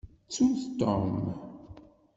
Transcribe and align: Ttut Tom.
Ttut 0.29 0.57
Tom. 0.79 1.11